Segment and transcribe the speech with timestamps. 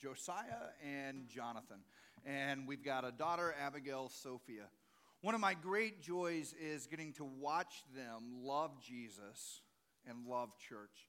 [0.00, 1.78] Josiah and Jonathan.
[2.24, 4.64] And we've got a daughter, Abigail Sophia.
[5.20, 9.60] One of my great joys is getting to watch them love Jesus
[10.08, 11.08] and love church.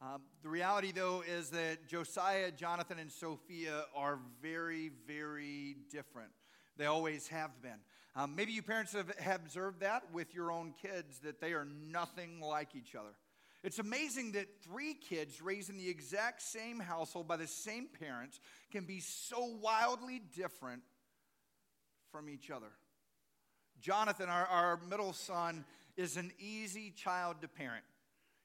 [0.00, 6.30] Um, the reality, though, is that Josiah, Jonathan, and Sophia are very, very different.
[6.76, 7.78] They always have been.
[8.16, 11.64] Um, maybe you parents have, have observed that with your own kids, that they are
[11.64, 13.14] nothing like each other.
[13.62, 18.40] It's amazing that three kids raised in the exact same household by the same parents
[18.72, 20.82] can be so wildly different
[22.10, 22.72] from each other.
[23.80, 25.64] Jonathan, our, our middle son,
[25.96, 27.84] is an easy child to parent.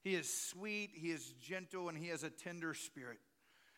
[0.04, 3.18] He is sweet, he is gentle, and he has a tender spirit.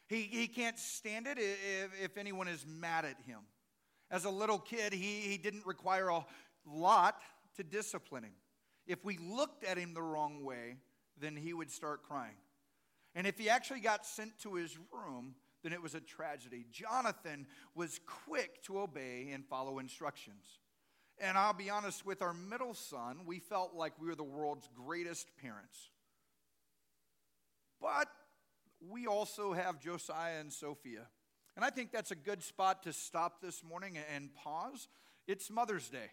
[0.07, 3.39] He, he can't stand it if, if anyone is mad at him.
[4.11, 6.25] As a little kid, he, he didn't require a
[6.65, 7.15] lot
[7.55, 8.33] to discipline him.
[8.87, 10.77] If we looked at him the wrong way,
[11.19, 12.35] then he would start crying.
[13.15, 16.65] And if he actually got sent to his room, then it was a tragedy.
[16.71, 20.59] Jonathan was quick to obey and follow instructions.
[21.19, 24.69] And I'll be honest, with our middle son, we felt like we were the world's
[24.73, 25.89] greatest parents.
[27.81, 28.07] But
[28.89, 31.07] we also have Josiah and Sophia.
[31.55, 34.87] And I think that's a good spot to stop this morning and pause.
[35.27, 36.11] It's Mother's Day.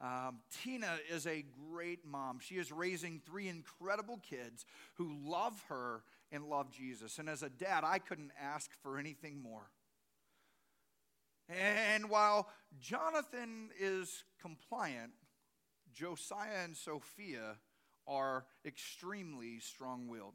[0.00, 2.38] Um, Tina is a great mom.
[2.40, 7.18] She is raising three incredible kids who love her and love Jesus.
[7.18, 9.70] And as a dad, I couldn't ask for anything more.
[11.48, 12.48] And while
[12.78, 15.12] Jonathan is compliant,
[15.92, 17.56] Josiah and Sophia
[18.06, 20.34] are extremely strong willed.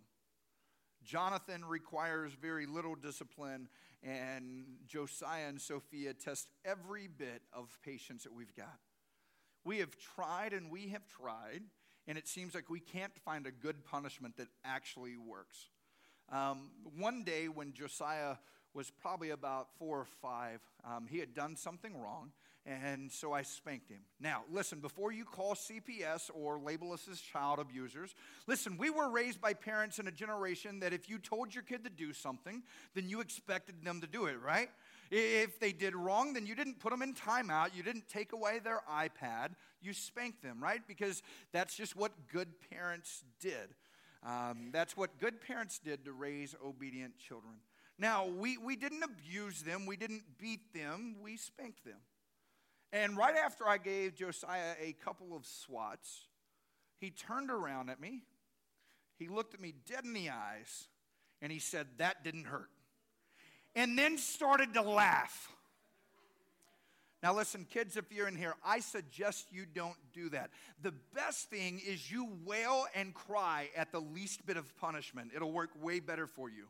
[1.04, 3.70] Jonathan requires very little discipline,
[4.04, 8.80] and Josiah and Sophia test every bit of patience that we've got.
[9.66, 11.64] We have tried and we have tried,
[12.08, 15.70] and it seems like we can't find a good punishment that actually works.
[16.32, 18.36] Um, one day, when Josiah
[18.76, 22.32] was probably about four or five, um, he had done something wrong,
[22.66, 24.02] and so I spanked him.
[24.20, 28.14] Now, listen, before you call CPS or label us as child abusers,
[28.48, 31.84] listen, we were raised by parents in a generation that if you told your kid
[31.86, 32.62] to do something,
[32.94, 34.70] then you expected them to do it, right?
[35.12, 37.76] If they did wrong, then you didn't put them in timeout.
[37.76, 39.50] You didn't take away their iPad.
[39.82, 40.82] You spanked them, right?
[40.88, 41.22] Because
[41.52, 43.76] that's just what good parents did.
[44.26, 47.56] Um, that's what good parents did to raise obedient children.
[47.98, 52.00] Now, we, we didn't abuse them, we didn't beat them, we spanked them.
[52.92, 56.28] And right after I gave Josiah a couple of swats,
[56.98, 58.24] he turned around at me,
[59.18, 60.88] he looked at me dead in the eyes,
[61.42, 62.70] and he said, That didn't hurt
[63.76, 65.52] and then started to laugh.
[67.22, 70.52] Now, listen, kids, if you're in here, I suggest you don't do that.
[70.84, 75.52] The best thing is you wail and cry at the least bit of punishment, it'll
[75.52, 76.68] work way better for you.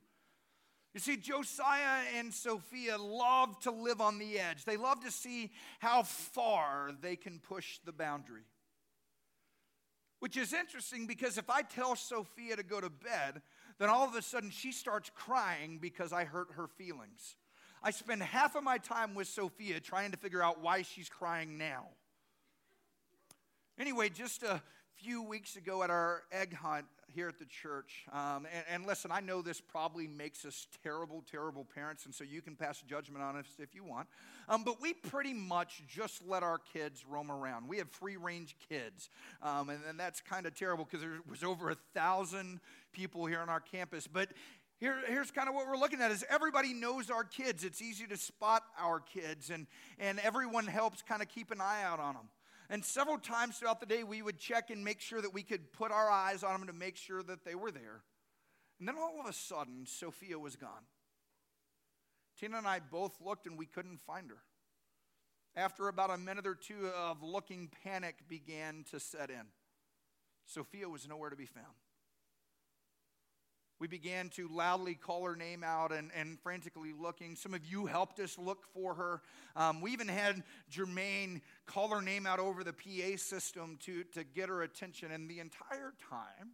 [0.93, 4.63] You see, Josiah and Sophia love to live on the edge.
[4.63, 8.43] They love to see how far they can push the boundary.
[10.19, 13.41] Which is interesting because if I tell Sophia to go to bed,
[13.79, 17.35] then all of a sudden she starts crying because I hurt her feelings.
[17.83, 21.57] I spend half of my time with Sophia trying to figure out why she's crying
[21.57, 21.87] now.
[23.77, 24.61] Anyway, just a
[24.95, 29.11] few weeks ago at our egg hunt here at the church, um, and, and, listen,
[29.11, 33.23] I know this probably makes us terrible, terrible parents, and so you can pass judgment
[33.23, 34.07] on us if you want.
[34.49, 37.67] Um, but we pretty much just let our kids roam around.
[37.69, 39.09] We have free range kids,
[39.41, 42.59] um, and, and that's kind of terrible because there was over a thousand
[42.91, 44.07] people here on our campus.
[44.07, 44.29] But
[44.77, 47.63] here, here's kind of what we're looking at is everybody knows our kids.
[47.63, 49.67] It's easy to spot our kids, and,
[49.99, 52.27] and everyone helps kind of keep an eye out on them.
[52.69, 55.71] And several times throughout the day, we would check and make sure that we could
[55.71, 58.01] put our eyes on them to make sure that they were there.
[58.79, 60.85] And then all of a sudden, Sophia was gone.
[62.39, 64.41] Tina and I both looked and we couldn't find her.
[65.55, 69.45] After about a minute or two of looking, panic began to set in.
[70.45, 71.75] Sophia was nowhere to be found.
[73.77, 77.35] We began to loudly call her name out and, and frantically looking.
[77.35, 79.21] Some of you helped us look for her.
[79.55, 84.23] Um, we even had Jermaine call her name out over the PA system to, to
[84.23, 85.11] get her attention.
[85.11, 86.51] And the entire time,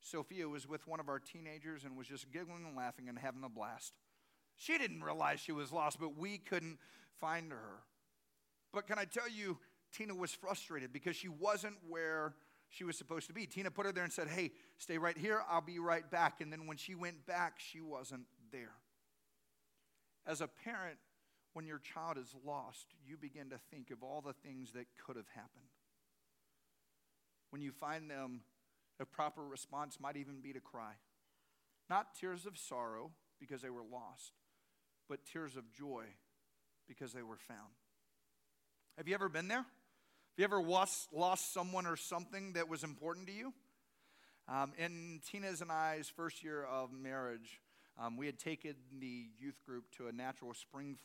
[0.00, 3.44] Sophia was with one of our teenagers and was just giggling and laughing and having
[3.44, 3.94] a blast.
[4.56, 6.78] She didn't realize she was lost, but we couldn't
[7.20, 7.82] find her.
[8.72, 9.58] But can I tell you,
[9.92, 12.34] Tina was frustrated because she wasn't where
[12.74, 13.46] she was supposed to be.
[13.46, 15.42] Tina put her there and said, Hey, stay right here.
[15.48, 16.40] I'll be right back.
[16.40, 18.74] And then when she went back, she wasn't there.
[20.26, 20.98] As a parent,
[21.52, 25.16] when your child is lost, you begin to think of all the things that could
[25.16, 25.68] have happened.
[27.50, 28.40] When you find them,
[28.98, 30.94] a proper response might even be to cry.
[31.88, 34.32] Not tears of sorrow because they were lost,
[35.08, 36.04] but tears of joy
[36.88, 37.74] because they were found.
[38.96, 39.66] Have you ever been there?
[40.34, 43.52] Have you ever lost, lost someone or something that was important to you?
[44.48, 47.60] Um, in Tina's and I's first year of marriage,
[47.96, 50.96] um, we had taken the youth group to a natural spring,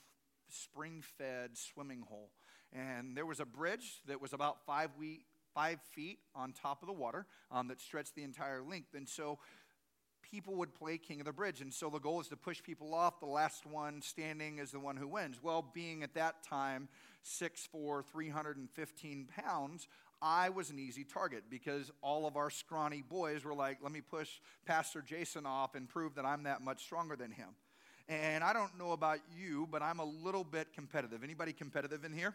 [0.48, 2.32] spring fed swimming hole.
[2.74, 6.88] And there was a bridge that was about five, we, five feet on top of
[6.88, 8.96] the water um, that stretched the entire length.
[8.96, 9.38] And so
[10.24, 11.62] people would play king of the bridge.
[11.62, 13.20] And so the goal is to push people off.
[13.20, 15.38] The last one standing is the one who wins.
[15.40, 16.90] Well, being at that time
[17.26, 19.88] 6'4, 315 pounds,
[20.22, 24.02] I was an easy target because all of our scrawny boys were like, let me
[24.02, 24.30] push
[24.66, 27.50] Pastor Jason off and prove that I'm that much stronger than him.
[28.10, 31.24] And I don't know about you, but I'm a little bit competitive.
[31.24, 32.34] Anybody competitive in here?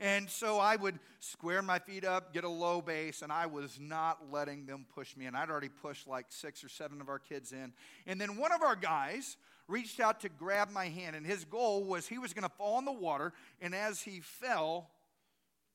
[0.00, 3.78] And so I would square my feet up, get a low base, and I was
[3.80, 5.26] not letting them push me.
[5.26, 7.72] And I'd already pushed like six or seven of our kids in.
[8.06, 9.36] And then one of our guys
[9.72, 12.78] reached out to grab my hand, and his goal was he was going to fall
[12.78, 14.90] in the water, and as he fell,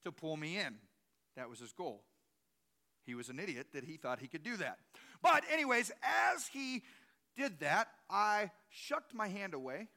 [0.03, 0.75] to pull me in.
[1.35, 2.03] That was his goal.
[3.05, 4.77] He was an idiot that he thought he could do that.
[5.21, 5.91] But, anyways,
[6.35, 6.83] as he
[7.35, 9.87] did that, I shucked my hand away,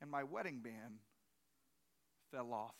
[0.00, 0.98] and my wedding band
[2.30, 2.74] fell off.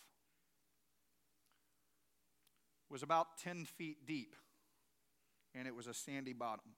[2.91, 4.37] It was about 10 feet deep,
[5.55, 6.73] and it was a sandy bottom.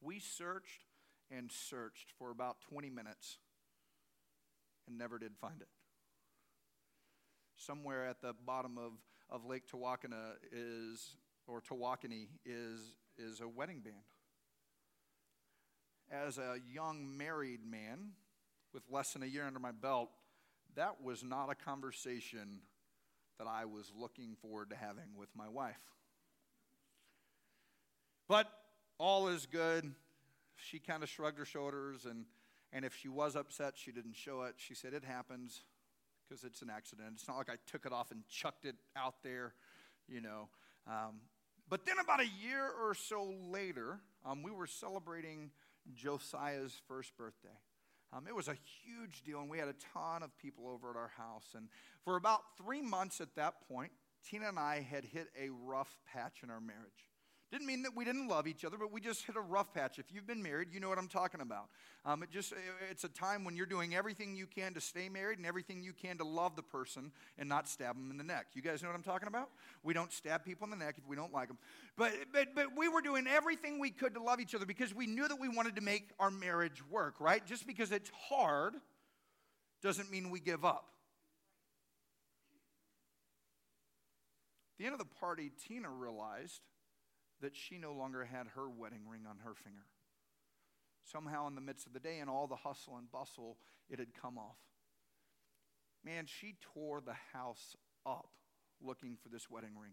[0.00, 0.84] We searched
[1.36, 3.38] and searched for about 20 minutes
[4.86, 5.68] and never did find it.
[7.56, 8.92] Somewhere at the bottom of,
[9.30, 12.80] of Lake Tawakana is, or Tawakoni is,
[13.16, 13.96] is a wedding band.
[16.10, 18.10] As a young married man
[18.74, 20.10] with less than a year under my belt,
[20.74, 22.60] that was not a conversation
[23.38, 25.80] that I was looking forward to having with my wife.
[28.28, 28.50] But
[28.98, 29.94] all is good.
[30.62, 32.24] She kind of shrugged her shoulders, and,
[32.72, 34.54] and if she was upset, she didn't show it.
[34.56, 35.62] She said, It happens
[36.28, 37.08] because it's an accident.
[37.14, 39.54] It's not like I took it off and chucked it out there,
[40.08, 40.48] you know.
[40.86, 41.20] Um,
[41.68, 45.50] but then, about a year or so later, um, we were celebrating
[45.94, 47.48] Josiah's first birthday.
[48.12, 50.96] Um, it was a huge deal, and we had a ton of people over at
[50.96, 51.54] our house.
[51.56, 51.68] And
[52.04, 53.90] for about three months at that point,
[54.28, 57.11] Tina and I had hit a rough patch in our marriage.
[57.52, 59.98] Didn't mean that we didn't love each other, but we just hit a rough patch.
[59.98, 61.68] If you've been married, you know what I'm talking about.
[62.06, 62.54] Um, it just
[62.90, 65.92] it's a time when you're doing everything you can to stay married and everything you
[65.92, 68.46] can to love the person and not stab them in the neck.
[68.54, 69.50] You guys know what I'm talking about?
[69.82, 71.58] We don't stab people in the neck if we don't like them.
[71.98, 75.06] But but but we were doing everything we could to love each other because we
[75.06, 77.44] knew that we wanted to make our marriage work, right?
[77.44, 78.76] Just because it's hard
[79.82, 80.86] doesn't mean we give up.
[84.72, 86.62] At the end of the party, Tina realized
[87.42, 89.86] that she no longer had her wedding ring on her finger.
[91.04, 93.58] Somehow, in the midst of the day and all the hustle and bustle,
[93.90, 94.56] it had come off.
[96.04, 98.28] Man, she tore the house up
[98.80, 99.92] looking for this wedding ring.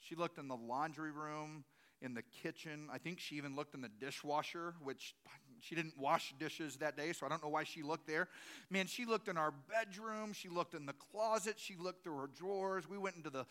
[0.00, 1.64] She looked in the laundry room,
[2.04, 2.88] in the kitchen.
[2.92, 5.14] I think she even looked in the dishwasher, which
[5.60, 8.28] she didn't wash dishes that day, so I don't know why she looked there.
[8.68, 10.32] Man, she looked in our bedroom.
[10.34, 11.54] She looked in the closet.
[11.56, 12.88] She looked through her drawers.
[12.88, 13.46] We went into the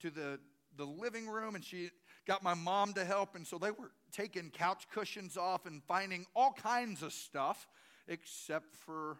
[0.00, 0.40] to the
[0.76, 1.90] the living room, and she
[2.26, 6.26] got my mom to help, and so they were taking couch cushions off and finding
[6.34, 7.66] all kinds of stuff
[8.06, 9.18] except for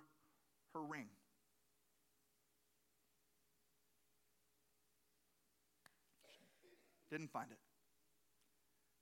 [0.75, 1.07] her ring.
[7.11, 7.59] Didn't find it.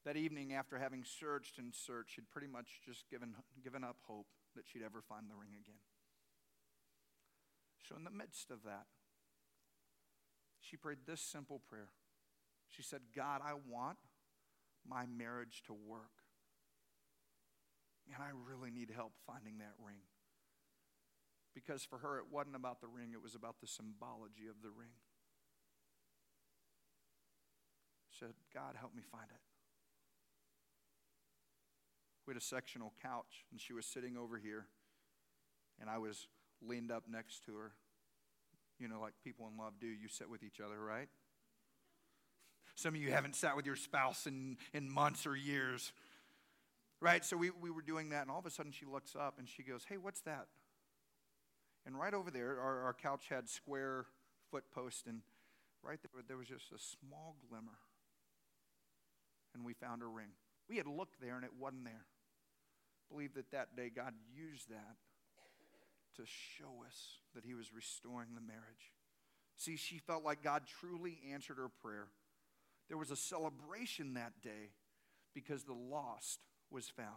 [0.04, 3.34] That evening, after having searched and searched, she'd pretty much just given,
[3.64, 5.80] given up hope that she'd ever find the ring again.
[7.88, 8.86] So, in the midst of that,
[10.60, 11.88] she prayed this simple prayer
[12.76, 13.97] she said, God, I want
[14.87, 16.12] my marriage to work.
[18.12, 20.04] And I really need help finding that ring.
[21.54, 24.68] Because for her, it wasn't about the ring, it was about the symbology of the
[24.68, 24.92] ring.
[28.11, 29.40] She said, God, help me find it.
[32.26, 34.66] We had a sectional couch, and she was sitting over here,
[35.80, 36.28] and I was
[36.61, 37.73] leaned up next to her.
[38.78, 41.09] You know, like people in love do, you sit with each other, right?
[42.76, 45.92] Some of you haven't sat with your spouse in, in months or years.
[47.00, 47.25] Right?
[47.25, 49.49] So we, we were doing that, and all of a sudden she looks up and
[49.49, 50.47] she goes, Hey, what's that?
[51.87, 54.06] And right over there, our, our couch had square
[54.50, 55.21] foot posts, and
[55.83, 57.78] right there, there was just a small glimmer.
[59.54, 60.28] And we found a ring.
[60.68, 62.04] We had looked there, and it wasn't there.
[63.11, 64.97] Believe that that day God used that
[66.16, 68.92] to show us that He was restoring the marriage.
[69.56, 72.09] See, she felt like God truly answered her prayer.
[72.88, 74.70] There was a celebration that day
[75.34, 76.40] because the lost
[76.70, 77.08] was found.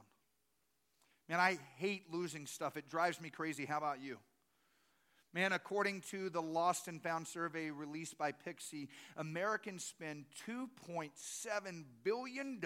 [1.28, 2.76] Man, I hate losing stuff.
[2.76, 3.66] It drives me crazy.
[3.66, 4.18] How about you?
[5.32, 12.60] Man, according to the Lost and Found survey released by Pixie, Americans spend $2.7 billion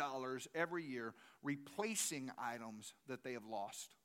[0.55, 3.95] every year replacing items that they have lost.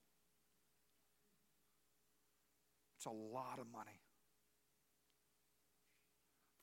[2.96, 4.00] It's a lot of money.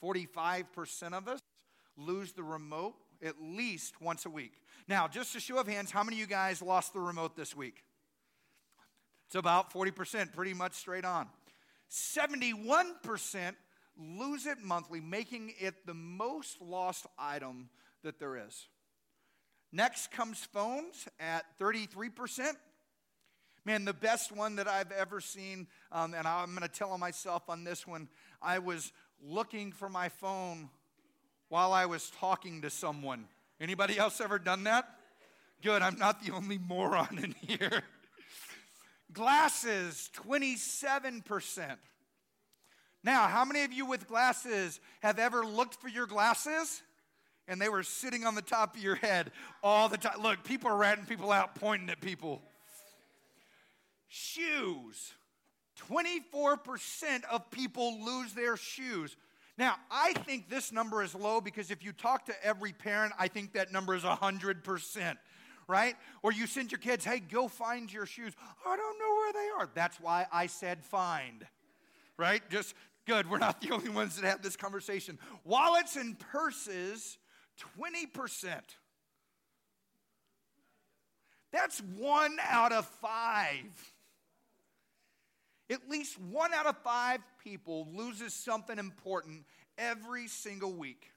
[0.03, 1.39] 45% of us
[1.97, 4.53] lose the remote at least once a week.
[4.87, 7.55] Now, just a show of hands, how many of you guys lost the remote this
[7.55, 7.83] week?
[9.27, 11.27] It's about 40%, pretty much straight on.
[11.89, 13.55] 71%
[13.97, 17.69] lose it monthly, making it the most lost item
[18.03, 18.67] that there is.
[19.71, 22.53] Next comes phones at 33%.
[23.65, 27.49] Man, the best one that I've ever seen, um, and I'm going to tell myself
[27.49, 28.07] on this one.
[28.41, 28.91] I was
[29.23, 30.69] looking for my phone
[31.55, 33.29] while I was talking to someone.
[33.61, 34.89] Anybody else ever done that?
[35.63, 37.81] Good, I'm not the only moron in here.
[39.13, 41.77] Glasses, 27%.
[43.05, 46.81] Now, how many of you with glasses have ever looked for your glasses
[47.47, 49.31] and they were sitting on the top of your head
[49.63, 50.21] all the time?
[50.21, 52.41] Look, people are ratting people out, pointing at people.
[54.09, 55.13] Shoes.
[55.89, 59.15] 24% of people lose their shoes.
[59.57, 63.27] Now, I think this number is low because if you talk to every parent, I
[63.27, 65.15] think that number is 100%,
[65.67, 65.95] right?
[66.23, 68.33] Or you send your kids, hey, go find your shoes.
[68.65, 69.69] I don't know where they are.
[69.73, 71.45] That's why I said find,
[72.17, 72.41] right?
[72.49, 75.19] Just Good, we're not the only ones that have this conversation.
[75.43, 77.17] Wallets and purses,
[77.79, 78.59] 20%.
[81.51, 83.93] That's one out of five.
[85.69, 89.45] At least one out of five people loses something important
[89.77, 91.11] every single week.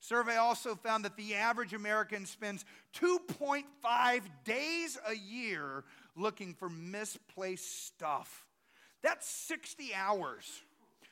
[0.00, 5.84] Survey also found that the average American spends 2.5 days a year
[6.16, 8.46] looking for misplaced stuff.
[9.02, 10.62] That's 60 hours.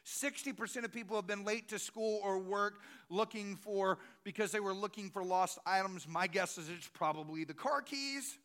[0.07, 4.75] 60% of people have been late to school or work looking for, because they were
[4.75, 6.07] looking for lost items.
[6.07, 8.39] My guess is it's probably the car keys,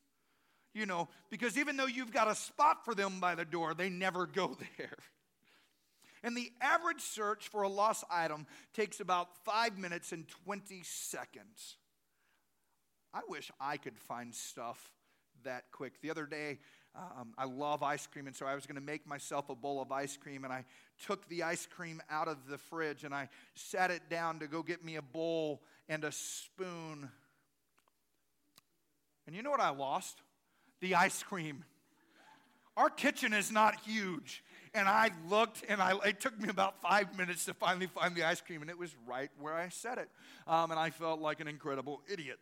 [0.73, 3.89] you know, because even though you've got a spot for them by the door, they
[3.89, 4.97] never go there.
[6.23, 11.77] And the average search for a lost item takes about five minutes and 20 seconds.
[13.13, 14.91] I wish I could find stuff
[15.43, 15.99] that quick.
[16.01, 16.59] The other day,
[16.95, 19.81] um, I love ice cream, and so I was going to make myself a bowl
[19.81, 20.65] of ice cream, and I
[21.05, 24.61] took the ice cream out of the fridge and I sat it down to go
[24.61, 27.09] get me a bowl and a spoon.
[29.25, 30.21] And you know what I lost?
[30.81, 31.63] The ice cream.
[32.75, 34.43] Our kitchen is not huge.
[34.73, 38.23] And I looked, and I, it took me about five minutes to finally find the
[38.23, 40.09] ice cream, and it was right where I said it.
[40.47, 42.39] Um, and I felt like an incredible idiot.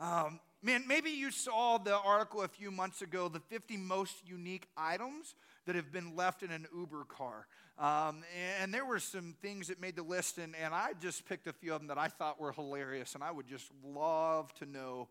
[0.00, 4.66] Um, Man, maybe you saw the article a few months ago, the 50 most unique
[4.76, 7.46] items that have been left in an Uber car.
[7.78, 8.24] Um,
[8.60, 11.52] and there were some things that made the list, and, and I just picked a
[11.52, 15.06] few of them that I thought were hilarious, and I would just love to know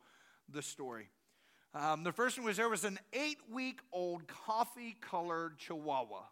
[0.50, 1.08] the story.
[1.74, 6.24] Um, the first one was there was an eight week old coffee colored chihuahua.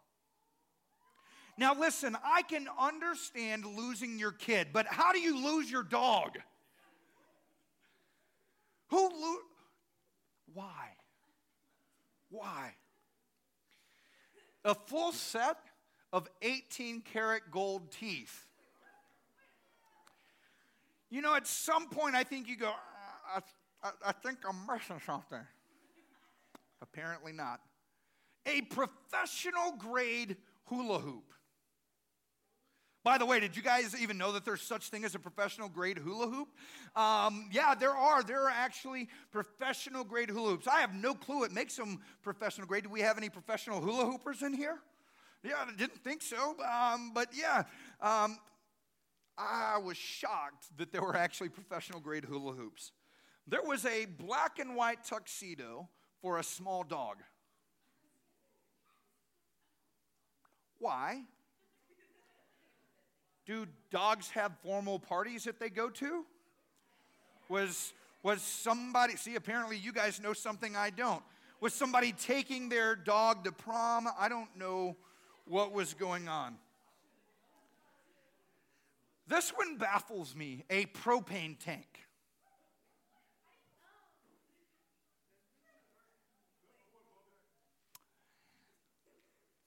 [1.57, 6.37] Now, listen, I can understand losing your kid, but how do you lose your dog?
[8.89, 9.09] Who
[10.53, 10.95] Why?
[12.29, 12.73] Why?
[14.63, 15.57] A full set
[16.11, 18.45] of 18 karat gold teeth.
[21.09, 22.71] You know, at some point, I think you go,
[23.33, 23.39] I,
[23.85, 25.45] I, I think I'm missing something.
[26.81, 27.61] Apparently not.
[28.47, 31.33] A professional grade hula hoop.
[33.03, 35.69] By the way, did you guys even know that there's such thing as a professional
[35.69, 36.47] grade hula hoop?
[36.95, 38.23] Um, yeah, there are.
[38.23, 40.67] There are actually professional grade hula hoops.
[40.67, 42.83] I have no clue it makes them professional grade.
[42.83, 44.79] Do we have any professional hula hoopers in here?
[45.43, 46.55] Yeah, I didn't think so.
[46.67, 47.65] Um, but yeah,
[48.01, 48.39] um,
[49.37, 52.91] I was shocked that there were actually professional grade hula hoops.
[53.47, 55.87] There was a black and white tuxedo
[56.21, 57.17] for a small dog.
[60.79, 61.21] Why?
[63.45, 66.25] Do dogs have formal parties that they go to?
[67.47, 71.21] Was, was somebody, see, apparently you guys know something I don't.
[71.61, 74.07] Was somebody taking their dog to prom?
[74.19, 74.95] I don't know
[75.47, 76.55] what was going on.
[79.27, 82.04] This one baffles me a propane tank.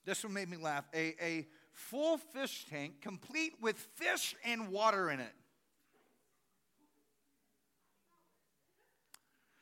[0.08, 0.86] This one made me laugh.
[0.94, 5.34] A, a full fish tank, complete with fish and water in it.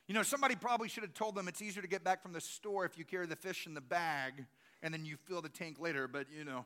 [0.07, 2.41] You know, somebody probably should have told them it's easier to get back from the
[2.41, 4.47] store if you carry the fish in the bag
[4.85, 6.65] and then you fill the tank later, but you know.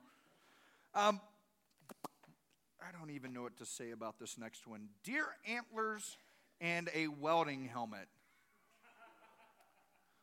[0.95, 1.19] Um,
[2.87, 4.91] I don't even know what to say about this next one.
[5.05, 6.19] Deer antlers
[6.61, 8.09] and a welding helmet.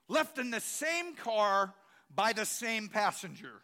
[0.07, 1.73] Left in the same car
[2.13, 3.61] by the same passenger.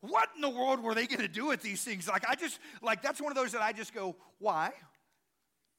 [0.00, 2.08] What in the world were they going to do with these things?
[2.08, 4.70] Like, I just, like, that's one of those that I just go, why?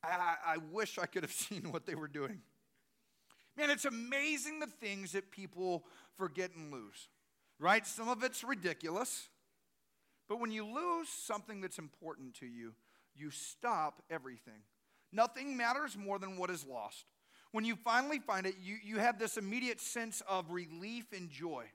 [0.03, 2.41] I, I wish I could have seen what they were doing.
[3.57, 5.83] Man, it's amazing the things that people
[6.17, 7.09] forget and lose,
[7.59, 7.85] right?
[7.85, 9.27] Some of it's ridiculous,
[10.29, 12.73] but when you lose something that's important to you,
[13.15, 14.61] you stop everything.
[15.11, 17.05] Nothing matters more than what is lost.
[17.51, 21.65] When you finally find it, you, you have this immediate sense of relief and joy.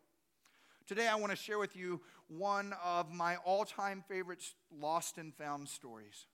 [0.86, 5.34] Today, I want to share with you one of my all time favorite lost and
[5.34, 6.26] found stories.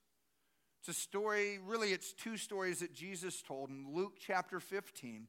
[0.80, 5.28] It's a story, really, it's two stories that Jesus told in Luke chapter 15.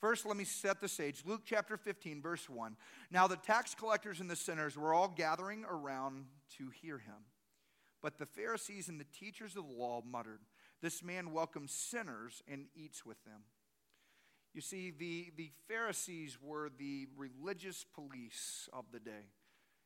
[0.00, 1.22] First, let me set the stage.
[1.26, 2.76] Luke chapter 15, verse 1.
[3.10, 6.24] Now, the tax collectors and the sinners were all gathering around
[6.56, 7.26] to hear him.
[8.02, 10.40] But the Pharisees and the teachers of the law muttered,
[10.82, 13.42] This man welcomes sinners and eats with them.
[14.54, 19.28] You see, the, the Pharisees were the religious police of the day.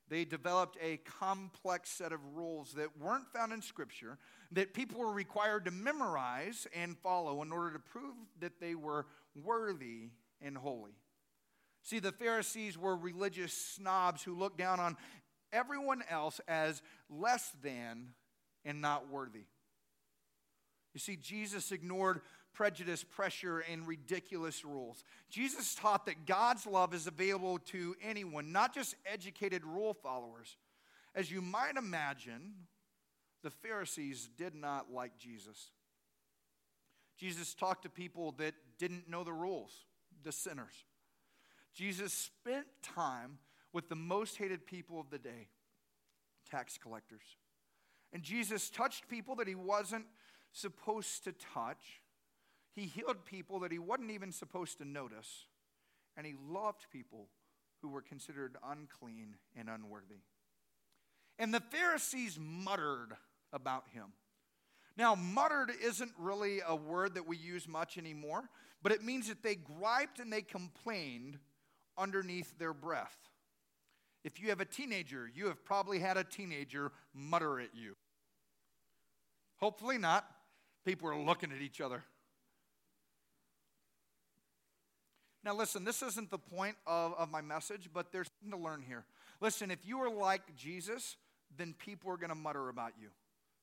[0.09, 4.19] They developed a complex set of rules that weren't found in Scripture
[4.53, 9.07] that people were required to memorize and follow in order to prove that they were
[9.35, 10.11] worthy
[10.43, 10.93] and holy.
[11.83, 14.97] See, the Pharisees were religious snobs who looked down on
[15.53, 18.09] everyone else as less than
[18.65, 19.45] and not worthy.
[20.95, 22.21] You see, Jesus ignored
[22.55, 25.03] prejudice, pressure, and ridiculous rules.
[25.29, 30.57] Jesus taught that God's love is available to anyone, not just educated rule followers.
[31.15, 32.55] As you might imagine,
[33.43, 35.73] the Pharisees did not like Jesus.
[37.19, 39.73] Jesus talked to people that didn't know the rules,
[40.23, 40.85] the sinners.
[41.75, 43.39] Jesus spent time
[43.73, 45.49] with the most hated people of the day,
[46.49, 47.37] tax collectors.
[48.13, 50.07] And Jesus touched people that he wasn't
[50.55, 52.01] supposed to touch.
[52.75, 55.47] He healed people that he wasn't even supposed to notice,
[56.17, 57.29] and he loved people
[57.83, 60.23] who were considered unclean and unworthy.
[61.39, 63.13] And the Pharisees muttered
[63.53, 64.13] about him.
[64.97, 68.45] Now, muttered isn't really a word that we use much anymore,
[68.83, 71.39] but it means that they griped and they complained
[71.99, 73.17] underneath their breath.
[74.23, 77.97] If you have a teenager, you have probably had a teenager mutter at you.
[79.57, 80.25] Hopefully not.
[80.85, 82.03] People are looking at each other.
[85.45, 88.83] Now, listen, this isn't the point of, of my message, but there's something to learn
[88.83, 89.05] here.
[89.41, 91.17] Listen, if you are like Jesus,
[91.57, 93.09] then people are going to mutter about you.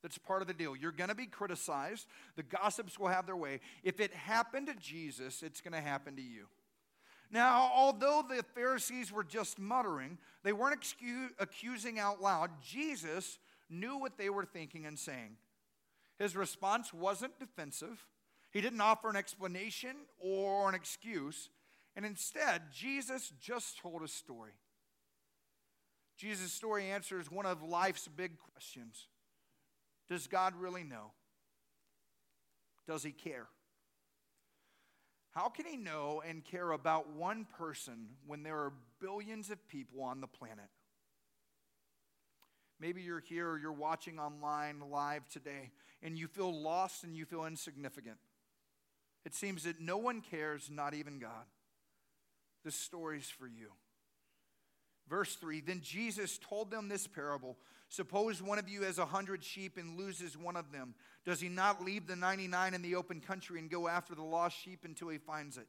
[0.03, 0.75] That's part of the deal.
[0.75, 2.07] You're going to be criticized.
[2.35, 3.59] The gossips will have their way.
[3.83, 6.45] If it happened to Jesus, it's going to happen to you.
[7.31, 12.49] Now, although the Pharisees were just muttering, they weren't excu- accusing out loud.
[12.61, 15.37] Jesus knew what they were thinking and saying.
[16.21, 18.05] His response wasn't defensive,
[18.51, 21.49] he didn't offer an explanation or an excuse.
[21.95, 24.51] And instead, Jesus just told a story.
[26.17, 29.07] Jesus' story answers one of life's big questions
[30.09, 31.13] Does God really know?
[32.87, 33.47] Does he care?
[35.31, 40.03] How can he know and care about one person when there are billions of people
[40.03, 40.69] on the planet?
[42.81, 45.69] Maybe you're here or you're watching online live today
[46.01, 48.17] and you feel lost and you feel insignificant.
[49.23, 51.45] It seems that no one cares, not even God.
[52.65, 53.67] This story's for you.
[55.07, 59.43] Verse 3 Then Jesus told them this parable Suppose one of you has a hundred
[59.43, 60.95] sheep and loses one of them.
[61.23, 64.57] Does he not leave the 99 in the open country and go after the lost
[64.57, 65.67] sheep until he finds it?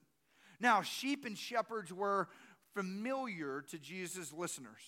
[0.61, 2.29] Now, sheep and shepherds were
[2.75, 4.81] familiar to Jesus' listeners.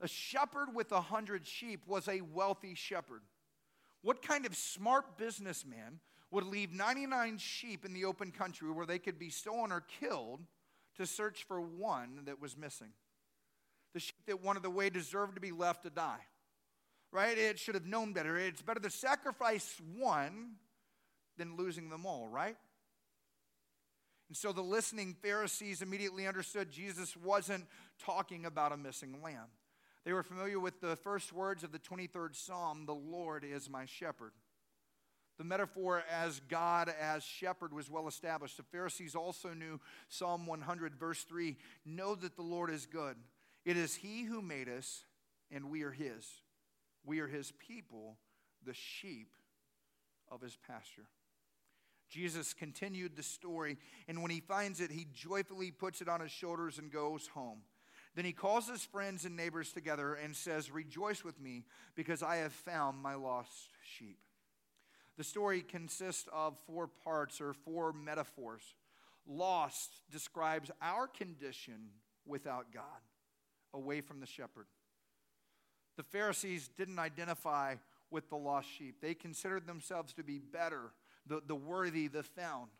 [0.00, 3.22] A shepherd with a hundred sheep was a wealthy shepherd.
[4.02, 8.98] What kind of smart businessman would leave 99 sheep in the open country where they
[8.98, 10.40] could be stolen or killed
[10.96, 12.92] to search for one that was missing.
[13.94, 16.20] The sheep that wanted the way deserved to be left to die.
[17.12, 17.36] Right?
[17.36, 18.36] It should have known better.
[18.36, 20.52] It's better to sacrifice one
[21.36, 22.56] than losing them all, right?
[24.28, 27.66] And so the listening Pharisees immediately understood Jesus wasn't
[27.98, 29.48] talking about a missing lamb.
[30.04, 33.84] They were familiar with the first words of the 23rd Psalm The Lord is my
[33.84, 34.32] shepherd.
[35.38, 38.56] The metaphor as God as shepherd was well established.
[38.56, 43.16] The Pharisees also knew Psalm 100, verse 3 Know that the Lord is good.
[43.64, 45.04] It is He who made us,
[45.50, 46.26] and we are His.
[47.04, 48.16] We are His people,
[48.64, 49.28] the sheep
[50.30, 51.06] of his pasture.
[52.08, 56.30] Jesus continued the story, and when he finds it, he joyfully puts it on his
[56.30, 57.60] shoulders and goes home.
[58.14, 62.36] Then he calls his friends and neighbors together and says, Rejoice with me, because I
[62.36, 64.18] have found my lost sheep.
[65.16, 68.62] The story consists of four parts or four metaphors.
[69.26, 71.90] Lost describes our condition
[72.26, 72.82] without God,
[73.72, 74.66] away from the shepherd.
[75.96, 77.76] The Pharisees didn't identify
[78.10, 80.92] with the lost sheep, they considered themselves to be better,
[81.26, 82.70] the, the worthy, the found.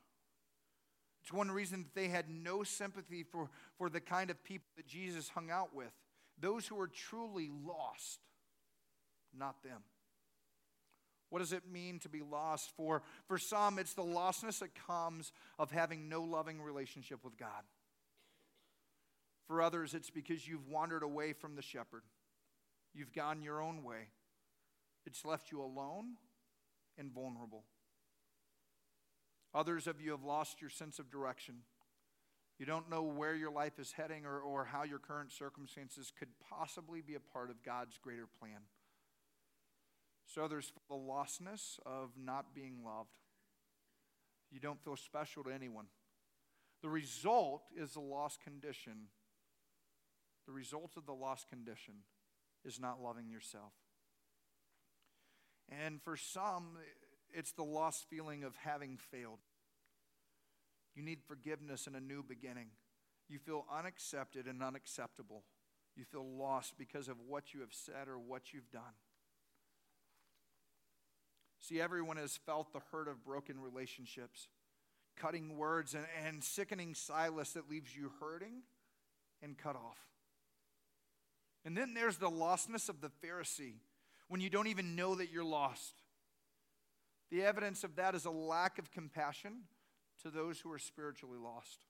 [1.23, 4.87] It's one reason that they had no sympathy for, for the kind of people that
[4.87, 5.93] Jesus hung out with
[6.41, 8.21] those who were truly lost,
[9.37, 9.83] not them.
[11.29, 12.71] What does it mean to be lost?
[12.77, 17.63] For, for some, it's the lostness that comes of having no loving relationship with God.
[19.47, 22.03] For others, it's because you've wandered away from the shepherd.
[22.95, 24.09] You've gone your own way.
[25.07, 26.17] It's left you alone
[26.99, 27.65] and vulnerable.
[29.55, 31.57] Others of you have lost your sense of direction.
[32.59, 36.29] You don't know where your life is heading or, or how your current circumstances could
[36.51, 38.61] possibly be a part of God's greater plan.
[40.27, 43.09] So others feel the lostness of not being loved.
[44.53, 45.87] You don't feel special to anyone.
[46.83, 49.09] The result is the lost condition.
[50.47, 51.95] The result of the lost condition
[52.65, 53.73] is not loving yourself.
[55.69, 56.77] And for some,
[57.35, 59.41] it's the lost feeling of having failed.
[60.95, 62.69] You need forgiveness and a new beginning.
[63.29, 65.45] You feel unaccepted and unacceptable.
[65.97, 68.83] You feel lost because of what you have said or what you've done.
[71.61, 74.49] See, everyone has felt the hurt of broken relationships,
[75.17, 78.63] cutting words, and, and sickening silence that leaves you hurting
[79.43, 79.99] and cut off.
[81.65, 83.75] And then there's the lostness of the Pharisee
[84.29, 85.93] when you don't even know that you're lost.
[87.31, 89.63] The evidence of that is a lack of compassion
[90.23, 91.87] to those who are spiritually lost.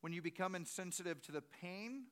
[0.00, 2.04] When you become insensitive to the pain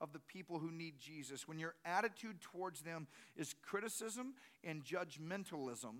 [0.00, 5.96] of the people who need Jesus, when your attitude towards them is criticism and judgmentalism,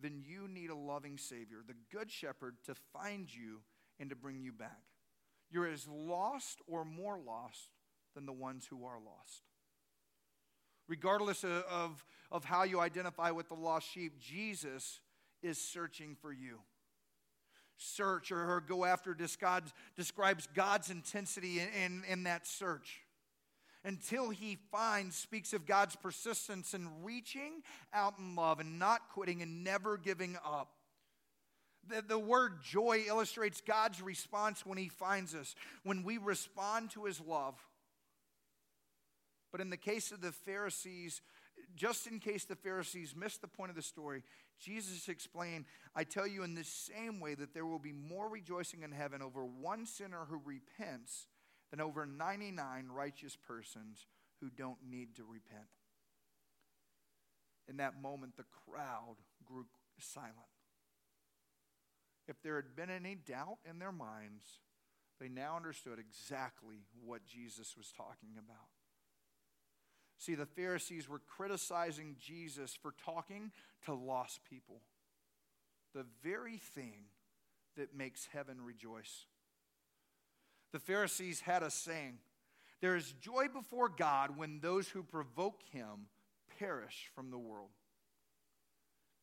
[0.00, 3.60] then you need a loving Savior, the Good Shepherd, to find you
[3.98, 4.80] and to bring you back.
[5.50, 7.70] You're as lost or more lost
[8.14, 9.49] than the ones who are lost.
[10.90, 14.98] Regardless of, of, how you identify with the lost sheep, Jesus
[15.40, 16.58] is searching for you.
[17.76, 19.62] Search or, go after God,
[19.96, 23.02] describes God's intensity in, in, in that search
[23.84, 27.62] until he finds, speaks of God's persistence in reaching
[27.94, 30.72] out in love and not quitting and never giving up.
[31.88, 37.04] The, the word joy illustrates God's response when he finds us, when we respond to
[37.04, 37.54] his love.
[39.52, 41.22] But in the case of the Pharisees,
[41.74, 44.22] just in case the Pharisees missed the point of the story,
[44.58, 48.82] Jesus explained, I tell you in the same way that there will be more rejoicing
[48.82, 51.26] in heaven over one sinner who repents
[51.70, 54.06] than over 99 righteous persons
[54.40, 55.68] who don't need to repent.
[57.68, 59.66] In that moment, the crowd grew
[59.98, 60.34] silent.
[62.26, 64.44] If there had been any doubt in their minds,
[65.20, 68.68] they now understood exactly what Jesus was talking about.
[70.20, 73.52] See, the Pharisees were criticizing Jesus for talking
[73.86, 74.82] to lost people,
[75.94, 77.04] the very thing
[77.78, 79.24] that makes heaven rejoice.
[80.72, 82.18] The Pharisees had a saying
[82.82, 86.08] There is joy before God when those who provoke him
[86.58, 87.70] perish from the world.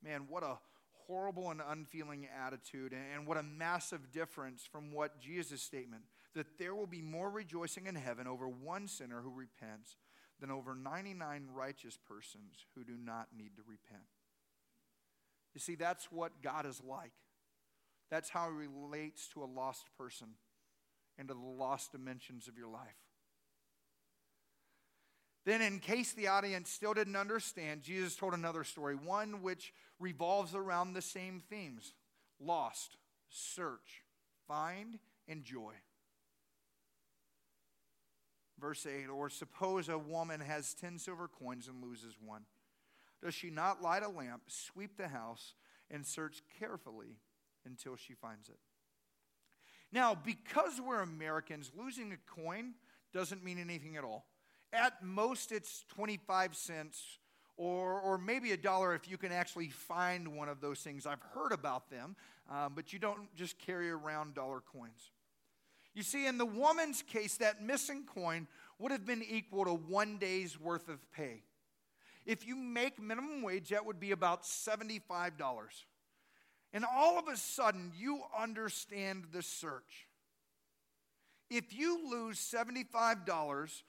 [0.03, 0.57] Man, what a
[1.05, 6.73] horrible and unfeeling attitude, and what a massive difference from what Jesus' statement that there
[6.73, 9.95] will be more rejoicing in heaven over one sinner who repents
[10.39, 14.05] than over 99 righteous persons who do not need to repent.
[15.53, 17.13] You see, that's what God is like.
[18.11, 20.27] That's how he relates to a lost person
[21.17, 22.95] into the lost dimensions of your life.
[25.45, 30.53] Then, in case the audience still didn't understand, Jesus told another story, one which revolves
[30.53, 31.93] around the same themes
[32.39, 32.97] lost,
[33.29, 34.03] search,
[34.47, 35.73] find, and joy.
[38.59, 42.43] Verse 8 Or suppose a woman has 10 silver coins and loses one.
[43.23, 45.55] Does she not light a lamp, sweep the house,
[45.89, 47.17] and search carefully
[47.65, 48.59] until she finds it?
[49.91, 52.73] Now, because we're Americans, losing a coin
[53.13, 54.27] doesn't mean anything at all.
[54.73, 57.19] At most, it's 25 cents
[57.55, 61.05] or, or maybe a dollar if you can actually find one of those things.
[61.07, 62.15] I've heard about them,
[62.49, 65.11] um, but you don't just carry around dollar coins.
[65.97, 68.45] You see, in the woman's case, that missing coin
[68.77, 71.41] would have been equal to one day's worth of pay.
[72.23, 75.31] If you make minimum wage, that would be about $75.
[76.71, 80.05] And all of a sudden, you understand the search.
[81.49, 83.81] If you lose $75,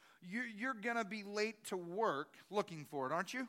[0.57, 3.47] you're going to be late to work looking for it, aren't you?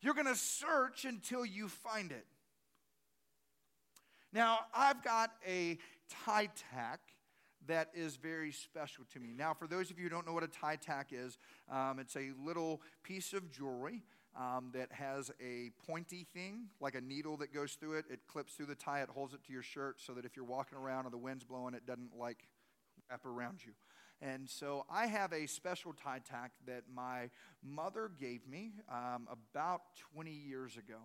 [0.00, 2.24] You're going to search until you find it.
[4.32, 5.76] Now, I've got a
[6.24, 7.00] tie tack
[7.66, 9.34] that is very special to me.
[9.36, 11.38] Now, for those of you who don't know what a tie tack is,
[11.70, 14.04] um, it's a little piece of jewelry
[14.36, 18.04] um, that has a pointy thing, like a needle that goes through it.
[18.10, 20.44] It clips through the tie, it holds it to your shirt so that if you're
[20.44, 22.46] walking around and the wind's blowing, it doesn't like
[23.10, 23.72] wrap around you.
[24.20, 27.30] And so I have a special tie tack that my
[27.62, 29.82] mother gave me um, about
[30.14, 30.98] 20 years ago.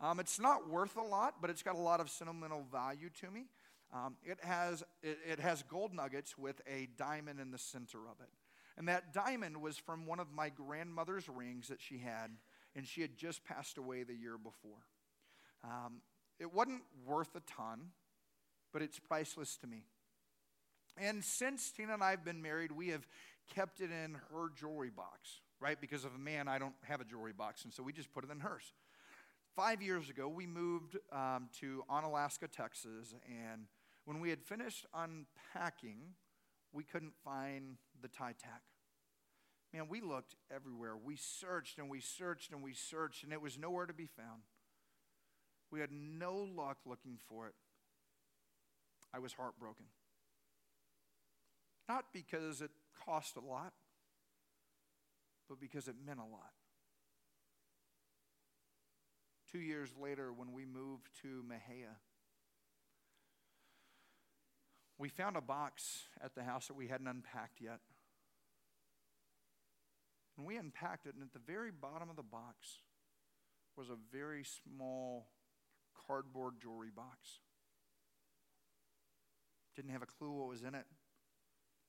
[0.00, 3.30] Um, it's not worth a lot, but it's got a lot of sentimental value to
[3.30, 3.46] me.
[3.92, 8.20] Um, it, has, it, it has gold nuggets with a diamond in the center of
[8.20, 8.28] it.
[8.76, 12.30] And that diamond was from one of my grandmother's rings that she had,
[12.76, 14.86] and she had just passed away the year before.
[15.64, 16.02] Um,
[16.38, 17.90] it wasn't worth a ton,
[18.72, 19.84] but it's priceless to me.
[20.96, 23.06] And since Tina and I have been married, we have
[23.52, 25.80] kept it in her jewelry box, right?
[25.80, 28.24] Because of a man, I don't have a jewelry box, and so we just put
[28.24, 28.72] it in hers.
[29.56, 33.66] Five years ago, we moved um, to Onalaska, Texas, and
[34.08, 36.14] when we had finished unpacking,
[36.72, 38.62] we couldn't find the tie tack.
[39.74, 40.96] Man, we looked everywhere.
[40.96, 44.44] We searched and we searched and we searched, and it was nowhere to be found.
[45.70, 47.54] We had no luck looking for it.
[49.12, 49.84] I was heartbroken.
[51.86, 52.70] Not because it
[53.04, 53.74] cost a lot,
[55.50, 56.52] but because it meant a lot.
[59.52, 61.96] Two years later, when we moved to Mexia,
[64.98, 67.80] we found a box at the house that we hadn't unpacked yet.
[70.36, 72.78] And we unpacked it, and at the very bottom of the box
[73.76, 75.28] was a very small
[76.06, 77.40] cardboard jewelry box.
[79.76, 80.86] Didn't have a clue what was in it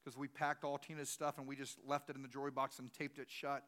[0.03, 2.79] because we packed all Tina's stuff and we just left it in the jewelry box
[2.79, 3.63] and taped it shut.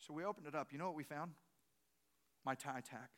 [0.00, 0.72] So we opened it up.
[0.72, 1.32] You know what we found?
[2.44, 3.10] My tie tack.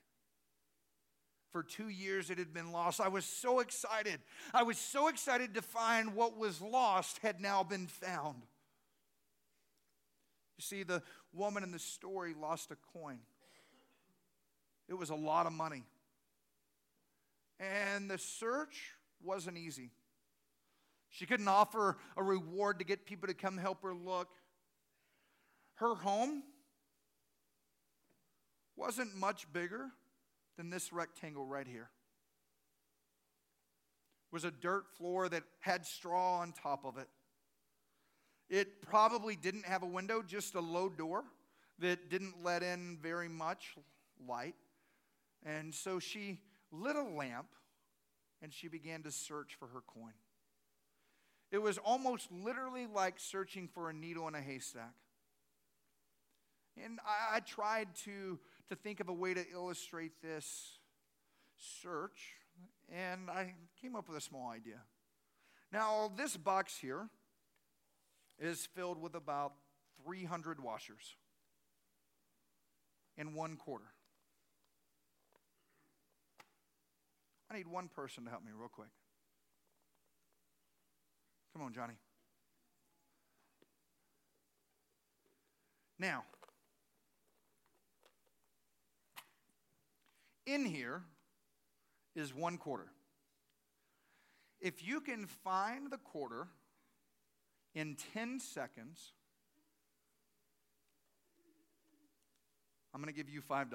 [1.56, 3.00] For two years it had been lost.
[3.00, 4.20] I was so excited.
[4.52, 8.42] I was so excited to find what was lost had now been found.
[10.58, 13.20] You see, the woman in the story lost a coin,
[14.86, 15.84] it was a lot of money.
[17.58, 18.92] And the search
[19.24, 19.92] wasn't easy.
[21.08, 24.28] She couldn't offer a reward to get people to come help her look.
[25.76, 26.42] Her home
[28.76, 29.86] wasn't much bigger
[30.56, 31.90] than this rectangle right here.
[34.30, 37.08] It was a dirt floor that had straw on top of it.
[38.48, 41.24] It probably didn't have a window, just a low door
[41.78, 43.76] that didn't let in very much
[44.26, 44.54] light.
[45.44, 46.40] And so she
[46.72, 47.48] lit a lamp
[48.42, 50.12] and she began to search for her coin.
[51.50, 54.94] It was almost literally like searching for a needle in a haystack.
[56.82, 60.78] And I, I tried to, to think of a way to illustrate this
[61.82, 62.34] search,
[62.92, 64.80] and I came up with a small idea.
[65.72, 67.08] Now, this box here
[68.38, 69.52] is filled with about
[70.04, 71.16] 300 washers
[73.16, 73.86] in one quarter.
[77.50, 78.88] I need one person to help me real quick.
[81.52, 81.94] Come on, Johnny.
[85.98, 86.24] Now,
[90.46, 91.02] in here
[92.14, 92.86] is one quarter.
[94.60, 96.48] If you can find the quarter
[97.74, 99.12] in 10 seconds,
[102.94, 103.66] I'm going to give you $5.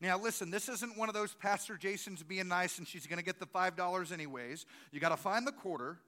[0.00, 3.24] Now, listen, this isn't one of those Pastor Jason's being nice and she's going to
[3.24, 4.66] get the $5 anyways.
[4.90, 5.98] You got to find the quarter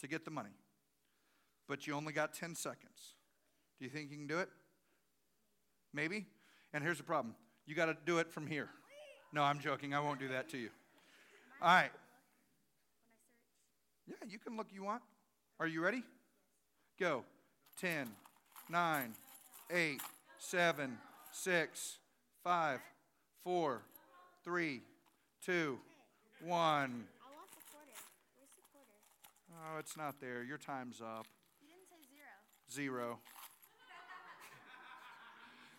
[0.00, 0.54] to get the money.
[1.66, 3.14] But you only got 10 seconds.
[3.78, 4.50] Do you think you can do it?
[5.94, 6.26] Maybe?
[6.72, 7.34] And here's the problem
[7.66, 8.68] you got to do it from here.
[9.32, 9.94] No, I'm joking.
[9.94, 10.70] I won't do that to you.
[11.60, 11.90] All right.
[14.06, 15.02] Yeah, you can look you want.
[15.60, 16.02] Are you ready?
[16.98, 17.24] Go.
[17.80, 18.08] 10,
[18.68, 19.14] 9,
[19.70, 20.00] 8,
[20.38, 20.98] 7,
[21.32, 21.98] 6,
[22.44, 22.80] 5,
[23.44, 23.82] four,
[24.44, 24.82] three,
[25.44, 25.78] two,
[26.44, 27.04] one.
[29.50, 30.42] Oh, it's not there.
[30.42, 31.26] Your time's up.
[31.60, 32.02] You didn't say
[32.72, 32.98] zero.
[33.06, 33.18] Zero.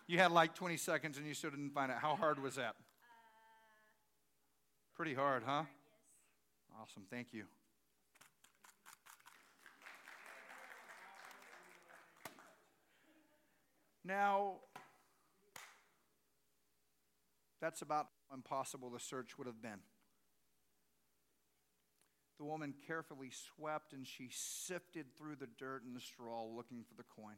[0.08, 1.98] You had like 20 seconds and you still didn't find it.
[2.00, 2.70] How hard was that?
[2.70, 2.74] Uh,
[4.96, 5.64] Pretty hard, huh?
[6.82, 7.04] Awesome.
[7.10, 7.46] Thank you.
[14.06, 14.56] Now,
[17.62, 19.80] that's about how impossible the search would have been.
[22.38, 26.96] The woman carefully swept and she sifted through the dirt and the straw looking for
[26.96, 27.36] the coin.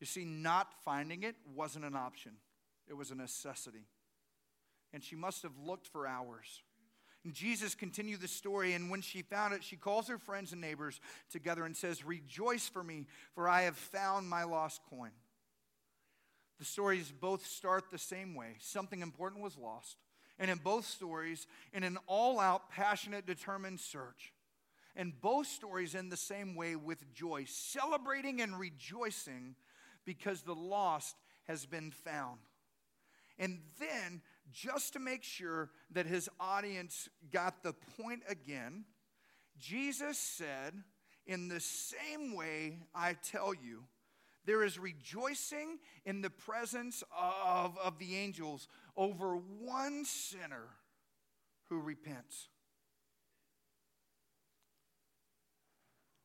[0.00, 2.32] You see, not finding it wasn't an option,
[2.88, 3.86] it was a necessity.
[4.92, 6.62] And she must have looked for hours.
[7.24, 10.60] And Jesus continued the story, and when she found it, she calls her friends and
[10.60, 15.10] neighbors together and says, Rejoice for me, for I have found my lost coin.
[16.60, 19.96] The stories both start the same way something important was lost.
[20.38, 24.32] And in both stories, in an all out, passionate, determined search.
[24.94, 29.56] And both stories end the same way with joy, celebrating and rejoicing
[30.06, 31.16] because the lost
[31.46, 32.38] has been found.
[33.38, 38.84] And then, just to make sure that his audience got the point again,
[39.58, 40.72] Jesus said,
[41.26, 43.84] In the same way I tell you,
[44.46, 50.68] there is rejoicing in the presence of, of the angels over one sinner
[51.68, 52.48] who repents.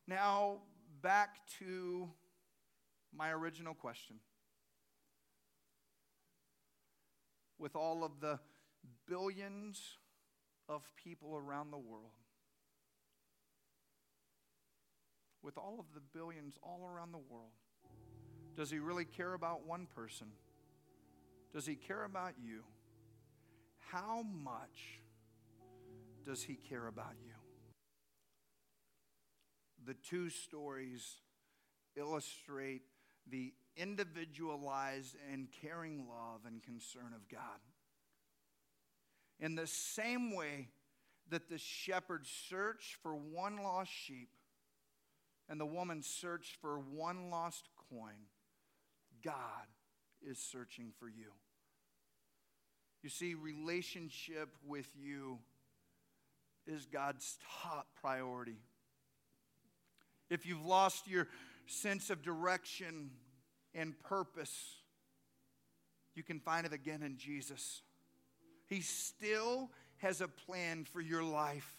[0.06, 0.58] Now,
[1.02, 2.08] back to
[3.16, 4.16] my original question.
[7.58, 8.38] With all of the
[9.06, 9.98] billions
[10.68, 12.12] of people around the world,
[15.42, 17.52] with all of the billions all around the world,
[18.56, 20.28] does he really care about one person?
[21.52, 22.62] Does he care about you?
[23.90, 25.00] How much
[26.24, 27.32] does he care about you?
[29.84, 31.16] The two stories
[31.96, 32.82] illustrate
[33.30, 37.60] the individualized and caring love and concern of God.
[39.40, 40.68] In the same way
[41.30, 44.28] that the shepherd searched for one lost sheep
[45.48, 48.28] and the woman searched for one lost coin,
[49.24, 49.32] God
[50.26, 51.32] is searching for you.
[53.02, 55.38] You see, relationship with you
[56.66, 58.58] is God's top priority.
[60.30, 61.26] If you've lost your
[61.66, 63.10] sense of direction
[63.74, 64.76] and purpose,
[66.14, 67.82] you can find it again in Jesus.
[68.66, 71.78] He still has a plan for your life.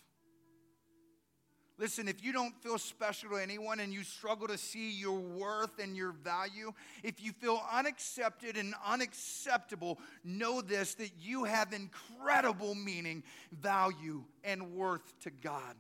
[1.80, 5.80] Listen, if you don't feel special to anyone and you struggle to see your worth
[5.80, 12.76] and your value, if you feel unaccepted and unacceptable, know this that you have incredible
[12.76, 15.76] meaning, value, and worth to God.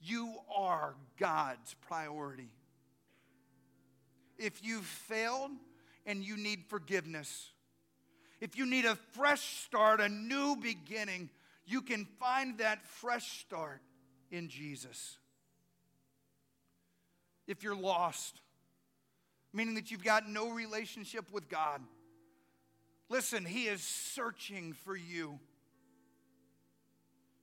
[0.00, 2.50] You are God's priority.
[4.38, 5.50] If you've failed
[6.06, 7.50] and you need forgiveness,
[8.40, 11.30] if you need a fresh start, a new beginning,
[11.66, 13.80] you can find that fresh start
[14.30, 15.18] in Jesus.
[17.46, 18.40] If you're lost,
[19.52, 21.80] meaning that you've got no relationship with God,
[23.08, 25.38] listen, He is searching for you.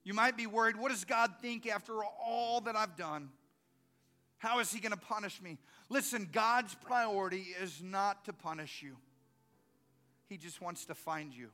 [0.04, 3.30] You might be worried what does God think after all that I've done?
[4.42, 5.60] How is He going to punish me?
[5.90, 8.98] Listen, God's priority is not to punish you,
[10.28, 11.50] He just wants to find you.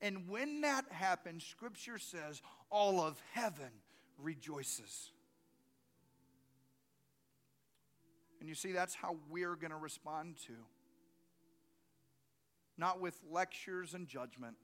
[0.00, 3.70] And when that happens, Scripture says all of heaven
[4.18, 5.12] rejoices.
[8.40, 10.54] And you see, that's how we're going to respond to.
[12.76, 14.56] Not with lectures and judgment,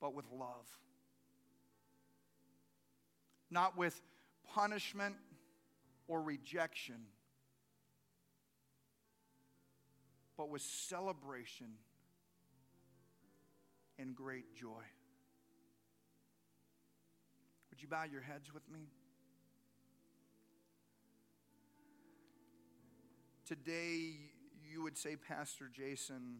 [0.00, 0.66] but with love.
[3.50, 4.00] Not with
[4.56, 5.14] punishment
[6.08, 6.96] or rejection,
[10.38, 11.66] but with celebration
[13.98, 14.82] and great joy.
[17.70, 18.88] Would you bow your heads with me?
[23.46, 24.16] Today,
[24.72, 26.38] you would say, Pastor Jason,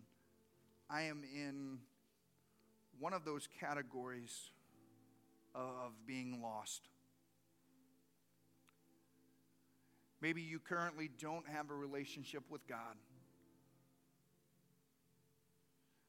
[0.88, 1.80] I am in
[2.98, 4.50] one of those categories
[5.54, 6.88] of being lost.
[10.26, 12.96] Maybe you currently don't have a relationship with God.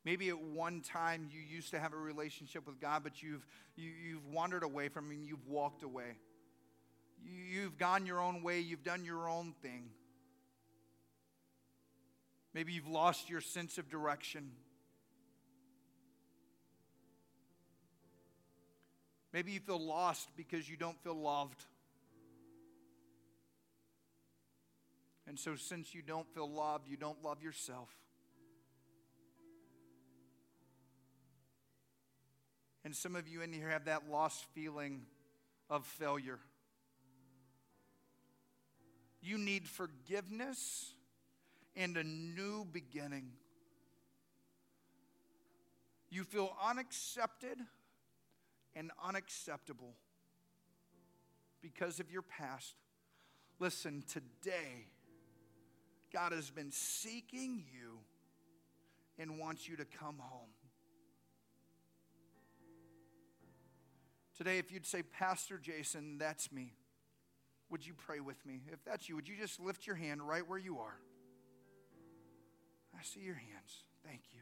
[0.03, 3.45] Maybe at one time you used to have a relationship with God, but you've,
[3.76, 6.18] you, have you have wandered away from Him, you've walked away.
[7.24, 9.84] You, you've gone your own way, you've done your own thing.
[12.55, 14.49] Maybe you've lost your sense of direction.
[19.32, 21.63] Maybe you feel lost because you don't feel loved.
[25.28, 27.89] And so, since you don't feel loved, you don't love yourself.
[32.86, 35.01] And some of you in here have that lost feeling
[35.69, 36.39] of failure.
[39.21, 40.93] You need forgiveness
[41.75, 43.32] and a new beginning.
[46.09, 47.57] You feel unaccepted
[48.73, 49.93] and unacceptable
[51.61, 52.75] because of your past.
[53.59, 54.88] Listen, today,
[56.12, 57.99] God has been seeking you
[59.20, 60.49] and wants you to come home.
[64.38, 66.74] Today, if you'd say, Pastor Jason, that's me,
[67.70, 68.62] would you pray with me?
[68.72, 70.99] If that's you, would you just lift your hand right where you are?
[72.97, 73.84] I see your hands.
[74.05, 74.39] Thank you.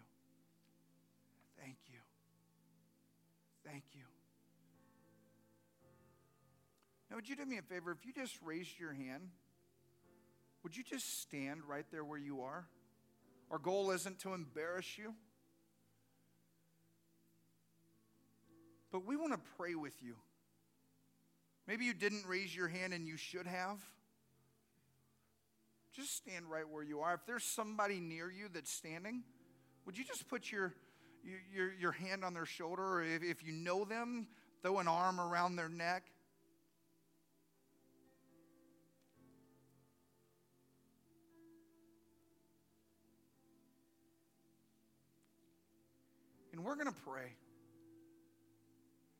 [1.58, 2.00] Thank you.
[3.66, 4.02] Thank you.
[7.10, 7.92] Now, would you do me a favor?
[7.92, 9.30] If you just raised your hand,
[10.66, 12.66] would you just stand right there where you are?
[13.52, 15.14] Our goal isn't to embarrass you,
[18.92, 20.16] but we want to pray with you.
[21.68, 23.78] Maybe you didn't raise your hand and you should have.
[25.96, 27.14] Just stand right where you are.
[27.14, 29.22] If there's somebody near you that's standing,
[29.86, 30.74] would you just put your,
[31.54, 32.82] your, your hand on their shoulder?
[32.82, 34.26] Or if, if you know them,
[34.64, 36.06] throw an arm around their neck.
[46.66, 47.36] We're going to pray.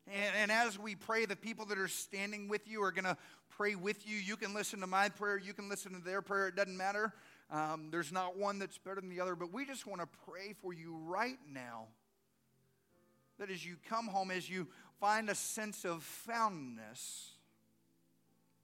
[0.08, 3.16] And, and, as we pray, the people that are standing with you are going to
[3.56, 4.16] pray with you.
[4.16, 6.48] You can listen to my prayer, you can listen to their prayer.
[6.48, 7.12] It doesn't matter.
[7.50, 10.54] Um, there's not one that's better than the other, but we just want to pray
[10.60, 11.86] for you right now.
[13.38, 14.66] That as you come home, as you
[15.00, 17.30] find a sense of foundness,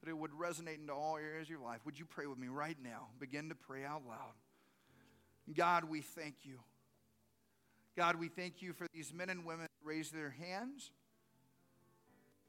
[0.02, 1.80] that it would resonate into all areas of your life.
[1.84, 3.08] Would you pray with me right now?
[3.20, 4.34] Begin to pray out loud.
[5.54, 6.58] God, we thank you.
[7.96, 10.90] God, we thank you for these men and women who raised their hands.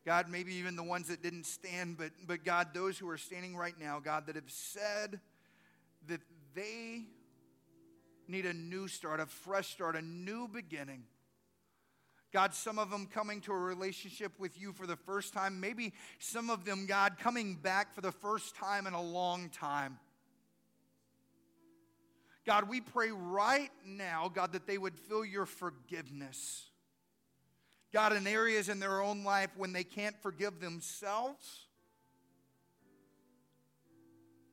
[0.05, 3.55] God, maybe even the ones that didn't stand, but, but God, those who are standing
[3.55, 5.19] right now, God, that have said
[6.07, 6.21] that
[6.55, 7.03] they
[8.27, 11.03] need a new start, a fresh start, a new beginning.
[12.33, 15.59] God, some of them coming to a relationship with you for the first time.
[15.59, 19.99] Maybe some of them, God, coming back for the first time in a long time.
[22.45, 26.65] God, we pray right now, God, that they would feel your forgiveness.
[27.93, 31.67] God, in areas in their own life when they can't forgive themselves,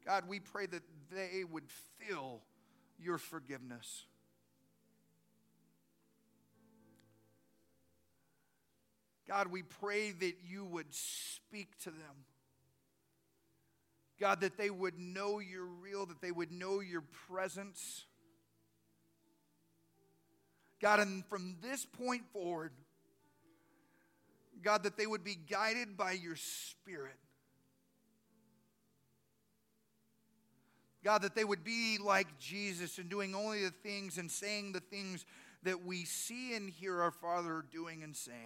[0.04, 1.68] God, we pray that they would
[1.98, 2.42] feel
[2.98, 4.04] your forgiveness.
[9.26, 12.24] God, we pray that you would speak to them.
[14.20, 18.04] God, that they would know you're real, that they would know your presence.
[20.80, 22.72] God, and from this point forward,
[24.62, 27.16] God, that they would be guided by your Spirit.
[31.02, 34.80] God, that they would be like Jesus and doing only the things and saying the
[34.80, 35.24] things
[35.62, 38.36] that we see and hear our Father doing and saying.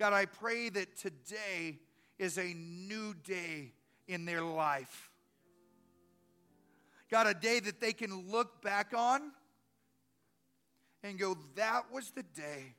[0.00, 1.78] God, I pray that today
[2.18, 3.72] is a new day
[4.06, 5.10] in their life.
[7.10, 9.32] God, a day that they can look back on
[11.02, 12.74] and go, that was the day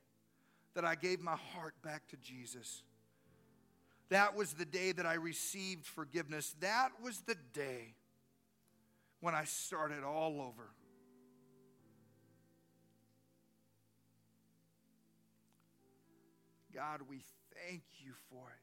[0.73, 2.81] that I gave my heart back to Jesus.
[4.09, 6.55] That was the day that I received forgiveness.
[6.59, 7.95] That was the day
[9.21, 10.69] when I started all over.
[16.73, 17.21] God, we
[17.53, 18.62] thank you for it.